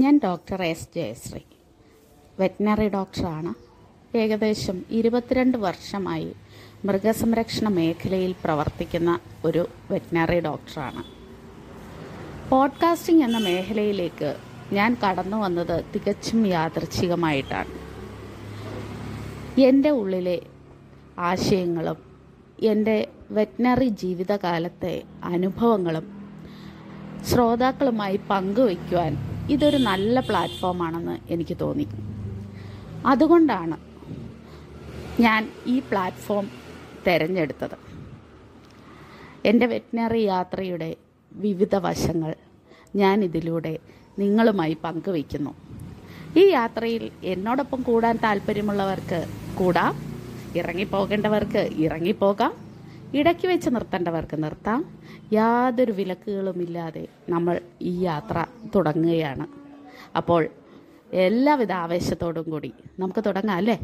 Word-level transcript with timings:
ഞാൻ 0.00 0.20
doctor 0.24 0.62
S 0.62 0.88
Jayashree. 0.96 1.40
Veterinary 2.40 2.88
ഡോക്ടറാണ്. 2.88 3.54
ഏകദേശം 4.16 4.82
ഇരുപത്തിരണ്ട് 4.90 5.58
വർഷമായി 5.58 6.34
മൃഗസംരക്ഷണ 6.84 7.68
മേഖലയിൽ 7.68 8.34
പ്രവർത്തിക്കുന്ന 8.44 9.18
ഒരു 9.44 9.68
വെറ്റിനറി 9.90 10.40
ഡോക്ടറാണ്. 10.40 11.04
പോഡ്കാസ്റ്റിംഗ് 12.50 13.24
എന്ന 13.24 13.38
മേഖലയിലേക്ക് 13.38 14.36
ഞാൻ 14.72 14.96
കടന്നു 15.08 15.36
വന്നത് 15.36 15.84
തികച്ചും 15.94 16.46
യാദൃച്ഛികമായിട്ടാണ്. 16.46 17.68
എന്റെ 19.60 19.90
ഉള്ളിലെ 19.90 20.42
ആശയങ്ങളും 21.18 21.96
എന്റെ 22.62 23.08
വെറ്റിനറി 23.30 23.88
ജീവിതകാലത്തെ 23.88 25.02
അനുഭവങ്ങളും 25.24 26.30
ശ്രോതാക്കളുമായി 27.26 28.20
പങ്കുവയ്ക്കുവാൻ 28.30 29.29
ഇതൊരു 29.50 29.76
നല്ല 29.76 30.20
പ്ലാറ്റ്ഫോമാണെന്ന് 30.20 31.32
എനിക്ക് 31.32 31.56
തോന്നി. 31.60 31.86
അതുകൊണ്ടാണ് 33.06 33.76
ഞാൻ 35.20 35.52
ഈ 35.66 35.80
പ്ലാറ്റ്ഫോം 35.80 36.50
തിരഞ്ഞെടുത്തത്. 37.06 37.76
എന്റെ 39.44 39.66
വെറ്റിനറി 39.66 40.22
യാത്രയുടെ 40.22 40.96
വിവിധ 41.32 41.76
വശങ്ങൾ 41.76 42.34
ഞാൻ 42.96 43.24
ഇതിലൂടെ 43.24 43.78
നിങ്ങളുമായി 44.18 44.76
പങ്കുവയ്ക്കുന്നു. 44.84 45.54
ഈ 46.36 46.50
യാത്രയിൽ 46.50 47.10
എന്നോടൊപ്പം 47.22 47.82
കൂടാൻ 47.82 48.16
താല്പര്യമുള്ളവർക്ക് 48.16 49.26
കൂടാം. 49.54 49.94
ഇറങ്ങിപ്പോകേണ്ടവർക്ക് 50.56 51.68
ഇറങ്ങിപ്പോകാം. 51.76 52.69
ഇടയ്ക്ക് 53.14 53.48
വെച്ച് 53.48 53.70
നിർത്തേണ്ടവർക്ക് 53.70 54.42
നിർത്താം. 54.42 54.98
യാതൊരു 55.32 55.92
വിലക്കുകളുമില്ലാതെ 55.92 57.08
നമ്മൾ 57.28 57.60
ഈ 57.82 58.00
യാത്ര 58.00 58.46
തുടങ്ങുകയാണ്. 58.74 59.46
അപ്പോൾ 60.16 60.48
എല്ലാവിധ 61.12 61.72
ആവേശത്തോടും 61.72 62.50
കൂടി 62.50 62.72
നമുക്ക് 62.98 63.24
തുടങ്ങാം 63.26 63.56
അല്ലേ? 63.56 63.80